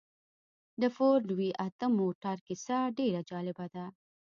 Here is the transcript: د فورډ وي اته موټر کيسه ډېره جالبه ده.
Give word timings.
د 0.81 0.83
فورډ 0.95 1.27
وي 1.37 1.49
اته 1.67 1.85
موټر 1.99 2.37
کيسه 2.47 2.77
ډېره 2.97 3.21
جالبه 3.29 3.65
ده. 3.75 3.85